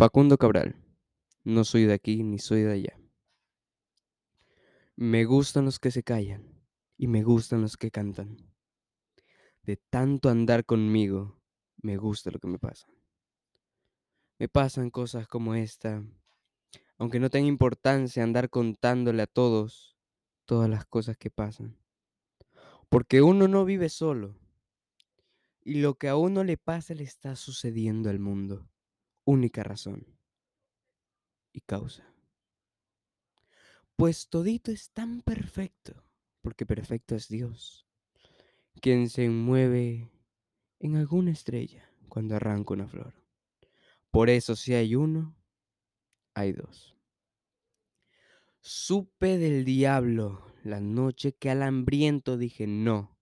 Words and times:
Facundo 0.00 0.38
Cabral. 0.38 0.76
No 1.44 1.62
soy 1.62 1.84
de 1.84 1.92
aquí 1.92 2.22
ni 2.22 2.38
soy 2.38 2.62
de 2.62 2.72
allá. 2.72 2.98
Me 4.96 5.26
gustan 5.26 5.66
los 5.66 5.78
que 5.78 5.90
se 5.90 6.02
callan 6.02 6.58
y 6.96 7.06
me 7.06 7.22
gustan 7.22 7.60
los 7.60 7.76
que 7.76 7.90
cantan. 7.90 8.38
De 9.62 9.76
tanto 9.76 10.30
andar 10.30 10.64
conmigo, 10.64 11.38
me 11.82 11.98
gusta 11.98 12.30
lo 12.30 12.38
que 12.38 12.48
me 12.48 12.58
pasa. 12.58 12.86
Me 14.38 14.48
pasan 14.48 14.88
cosas 14.88 15.28
como 15.28 15.54
esta, 15.54 16.02
aunque 16.96 17.20
no 17.20 17.28
tenga 17.28 17.48
importancia 17.48 18.24
andar 18.24 18.48
contándole 18.48 19.20
a 19.20 19.26
todos 19.26 19.98
todas 20.46 20.70
las 20.70 20.86
cosas 20.86 21.18
que 21.18 21.28
pasan. 21.28 21.76
Porque 22.88 23.20
uno 23.20 23.48
no 23.48 23.66
vive 23.66 23.90
solo. 23.90 24.34
Y 25.62 25.82
lo 25.82 25.96
que 25.96 26.08
a 26.08 26.16
uno 26.16 26.42
le 26.42 26.56
pasa 26.56 26.94
le 26.94 27.04
está 27.04 27.36
sucediendo 27.36 28.08
al 28.08 28.18
mundo. 28.18 28.66
Única 29.30 29.62
razón 29.62 30.04
y 31.52 31.60
causa. 31.60 32.04
Pues 33.94 34.28
todito 34.28 34.72
es 34.72 34.90
tan 34.90 35.22
perfecto, 35.22 36.02
porque 36.42 36.66
perfecto 36.66 37.14
es 37.14 37.28
Dios, 37.28 37.86
quien 38.80 39.08
se 39.08 39.28
mueve 39.28 40.10
en 40.80 40.96
alguna 40.96 41.30
estrella 41.30 41.88
cuando 42.08 42.34
arranca 42.34 42.74
una 42.74 42.88
flor. 42.88 43.14
Por 44.10 44.30
eso 44.30 44.56
si 44.56 44.74
hay 44.74 44.96
uno, 44.96 45.36
hay 46.34 46.50
dos. 46.50 46.96
Supe 48.60 49.38
del 49.38 49.64
diablo 49.64 50.44
la 50.64 50.80
noche 50.80 51.36
que 51.36 51.50
al 51.50 51.62
hambriento 51.62 52.36
dije 52.36 52.66
no. 52.66 53.16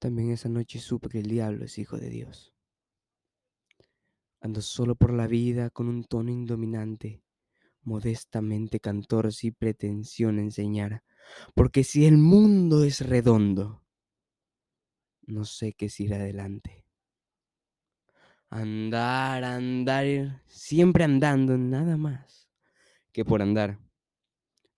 También 0.00 0.32
esa 0.32 0.48
noche 0.48 0.80
supe 0.80 1.08
que 1.08 1.20
el 1.20 1.28
diablo 1.28 1.64
es 1.64 1.78
hijo 1.78 1.96
de 1.96 2.10
Dios. 2.10 2.53
Ando 4.44 4.60
solo 4.60 4.94
por 4.94 5.10
la 5.10 5.26
vida 5.26 5.70
con 5.70 5.88
un 5.88 6.04
tono 6.04 6.30
indominante, 6.30 7.22
modestamente 7.80 8.78
cantor 8.78 9.32
sin 9.32 9.54
pretensión 9.54 10.38
enseñar, 10.38 11.02
porque 11.54 11.82
si 11.82 12.04
el 12.04 12.18
mundo 12.18 12.84
es 12.84 13.00
redondo, 13.00 13.82
no 15.22 15.46
sé 15.46 15.72
qué 15.72 15.86
es 15.86 15.98
ir 15.98 16.12
adelante. 16.12 16.84
Andar, 18.50 19.44
andar, 19.44 20.42
siempre 20.46 21.04
andando, 21.04 21.56
nada 21.56 21.96
más 21.96 22.46
que 23.12 23.24
por 23.24 23.40
andar. 23.40 23.78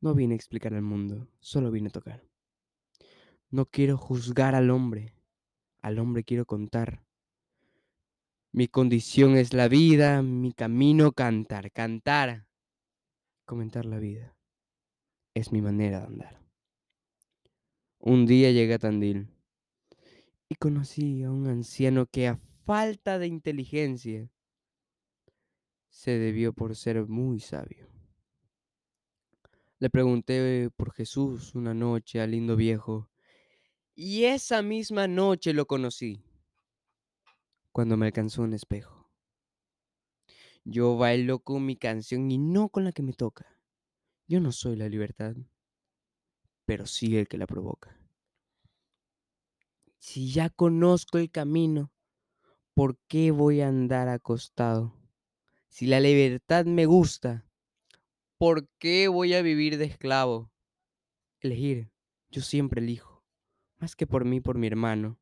No 0.01 0.14
vine 0.14 0.34
a 0.34 0.36
explicar 0.36 0.75
al 0.75 0.83
mundo, 0.83 1.27
solo 1.41 1.73
vine 1.73 1.89
a 1.89 1.91
tocar. 1.91 2.23
No 3.51 3.67
quiero 3.67 3.98
juzgar 3.98 4.55
al 4.55 4.70
hombre, 4.70 5.17
al 5.83 5.98
hombre 5.98 6.23
quiero 6.23 6.47
contar. 6.47 7.06
Mi 8.57 8.69
condición 8.69 9.37
es 9.37 9.53
la 9.53 9.69
vida, 9.69 10.23
mi 10.23 10.55
camino 10.55 11.12
cantar, 11.12 11.71
cantar, 11.73 12.47
comentar 13.45 13.85
la 13.85 13.98
vida. 13.98 14.35
Es 15.35 15.53
mi 15.53 15.61
manera 15.61 16.01
de 16.01 16.07
andar. 16.07 16.43
Un 17.98 18.25
día 18.25 18.51
llegué 18.53 18.73
a 18.73 18.79
Tandil 18.79 19.29
y 20.48 20.55
conocí 20.55 21.23
a 21.23 21.31
un 21.31 21.48
anciano 21.48 22.07
que 22.07 22.29
a 22.29 22.41
falta 22.65 23.19
de 23.19 23.27
inteligencia 23.27 24.31
se 25.91 26.13
debió 26.13 26.55
por 26.55 26.77
ser 26.77 27.07
muy 27.07 27.41
sabio. 27.41 27.87
Le 29.81 29.91
pregunté 29.91 30.70
por 30.75 30.95
Jesús 30.95 31.55
una 31.55 31.75
noche 31.75 32.23
al 32.23 32.31
lindo 32.31 32.57
viejo 32.57 33.11
y 33.95 34.25
esa 34.25 34.63
misma 34.63 35.07
noche 35.07 35.53
lo 35.53 35.67
conocí 35.67 36.26
cuando 37.77 37.99
me 37.99 38.07
alcanzó 38.07 38.41
un 38.41 38.55
espejo. 38.55 39.07
Yo 40.65 40.97
bailo 40.97 41.41
con 41.41 41.67
mi 41.67 41.77
canción 41.77 42.31
y 42.31 42.39
no 42.39 42.71
con 42.71 42.85
la 42.85 42.93
que 42.93 43.03
me 43.03 43.13
toca. 43.13 43.61
Yo 44.27 44.41
no 44.41 44.51
soy 44.51 44.77
la 44.77 44.89
libertad, 44.89 45.37
pero 46.65 46.86
sí 46.86 47.19
el 47.19 47.29
que 47.29 47.36
la 47.36 47.47
provoca. 47.47 48.01
Si 49.98 50.33
ya 50.33 50.48
conozco 50.48 51.19
el 51.19 51.31
camino, 51.31 51.92
¿por 52.73 52.97
qué 53.09 53.31
voy 53.31 53.61
a 53.61 53.69
andar 53.69 54.09
acostado? 54.09 54.95
Si 55.69 55.86
la 55.86 56.01
libertad 56.01 56.65
me 56.65 56.86
gusta, 56.86 57.47
¿por 58.39 58.70
qué 58.79 59.09
voy 59.09 59.35
a 59.35 59.42
vivir 59.42 59.77
de 59.77 59.85
esclavo? 59.85 60.51
Elegir, 61.41 61.92
yo 62.31 62.41
siempre 62.41 62.81
elijo, 62.81 63.23
más 63.77 63.95
que 63.97 64.07
por 64.07 64.25
mí, 64.25 64.41
por 64.41 64.57
mi 64.57 64.67
hermano. 64.67 65.20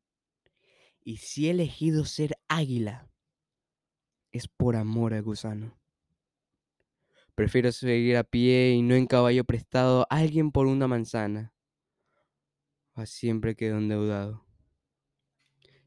Y 1.06 1.18
si 1.18 1.48
he 1.48 1.50
elegido 1.50 2.06
ser 2.06 2.33
águila, 2.56 3.08
es 4.32 4.48
por 4.48 4.76
amor 4.76 5.14
al 5.14 5.22
gusano. 5.22 5.78
Prefiero 7.34 7.72
seguir 7.72 8.16
a 8.16 8.24
pie 8.24 8.72
y 8.72 8.82
no 8.82 8.94
en 8.94 9.06
caballo 9.06 9.44
prestado 9.44 10.02
a 10.02 10.16
alguien 10.18 10.52
por 10.52 10.66
una 10.66 10.86
manzana. 10.86 11.52
A 12.94 13.06
siempre 13.06 13.56
quedo 13.56 13.78
endeudado. 13.78 14.44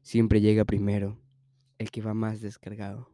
Siempre 0.02 0.40
llega 0.40 0.64
primero 0.66 1.18
el 1.78 1.90
que 1.90 2.02
va 2.02 2.12
más 2.12 2.40
descargado. 2.40 3.10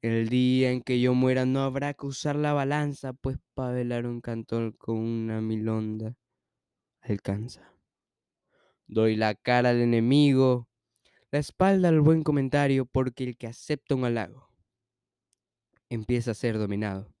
El 0.00 0.28
día 0.28 0.70
en 0.70 0.82
que 0.82 1.00
yo 1.00 1.12
muera 1.12 1.44
no 1.44 1.60
habrá 1.62 1.92
que 1.92 2.06
usar 2.06 2.36
la 2.36 2.52
balanza, 2.52 3.12
pues 3.12 3.36
para 3.54 3.72
velar 3.72 4.06
un 4.06 4.20
cantor 4.20 4.76
con 4.78 4.96
una 4.96 5.40
milonda 5.40 6.16
alcanza. 7.00 7.74
Doy 8.86 9.16
la 9.16 9.34
cara 9.34 9.70
al 9.70 9.80
enemigo, 9.80 10.69
la 11.30 11.38
espalda 11.38 11.88
al 11.88 12.00
buen 12.00 12.22
comentario, 12.22 12.86
porque 12.86 13.24
el 13.24 13.36
que 13.36 13.46
acepta 13.46 13.94
un 13.94 14.04
halago 14.04 14.50
empieza 15.88 16.30
a 16.30 16.34
ser 16.34 16.58
dominado. 16.58 17.12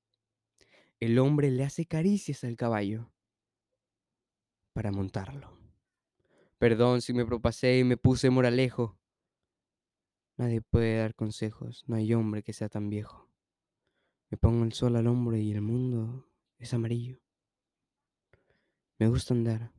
El 1.00 1.18
hombre 1.18 1.50
le 1.50 1.64
hace 1.64 1.86
caricias 1.86 2.44
al 2.44 2.56
caballo 2.56 3.12
para 4.72 4.92
montarlo. 4.92 5.58
Perdón 6.58 7.00
si 7.00 7.12
me 7.12 7.26
propasé 7.26 7.78
y 7.78 7.84
me 7.84 7.96
puse 7.96 8.30
moralejo. 8.30 8.98
Nadie 10.36 10.60
puede 10.60 10.98
dar 10.98 11.14
consejos, 11.14 11.84
no 11.86 11.96
hay 11.96 12.14
hombre 12.14 12.42
que 12.42 12.52
sea 12.52 12.68
tan 12.68 12.88
viejo. 12.88 13.28
Me 14.30 14.38
pongo 14.38 14.64
el 14.64 14.72
sol 14.72 14.96
al 14.96 15.06
hombro 15.06 15.36
y 15.36 15.50
el 15.52 15.60
mundo 15.60 16.30
es 16.58 16.72
amarillo. 16.72 17.18
Me 18.98 19.08
gusta 19.08 19.34
andar, 19.34 19.72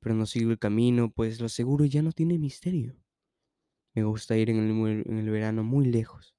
pero 0.00 0.14
no 0.14 0.26
sigo 0.26 0.50
el 0.50 0.58
camino, 0.58 1.10
pues 1.10 1.40
lo 1.40 1.48
seguro 1.48 1.84
ya 1.84 2.02
no 2.02 2.12
tiene 2.12 2.38
misterio. 2.38 2.96
Me 3.94 4.04
gusta 4.04 4.36
ir 4.36 4.50
en 4.50 4.58
el, 4.58 5.04
en 5.06 5.32
verano 5.32 5.62
muy 5.64 5.86
lejos, 5.86 6.34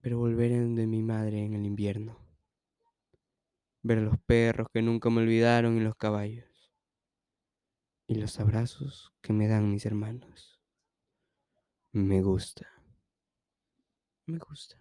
pero 0.00 0.18
volver 0.18 0.52
de 0.52 0.86
mi 0.86 1.02
madre 1.02 1.44
en 1.44 1.54
el 1.54 1.66
invierno. 1.66 2.18
Ver 3.82 3.98
a 3.98 4.02
los 4.02 4.18
perros 4.18 4.68
que 4.72 4.82
nunca 4.82 5.10
me 5.10 5.22
olvidaron 5.22 5.76
y 5.76 5.80
los 5.80 5.96
caballos. 5.96 6.72
Y 8.06 8.16
los 8.16 8.40
abrazos 8.40 9.12
que 9.22 9.32
me 9.32 9.46
dan 9.48 9.70
mis 9.70 9.86
hermanos. 9.86 10.60
Me 11.92 12.22
gusta. 12.22 12.66
Me 14.26 14.38
gusta. 14.38 14.76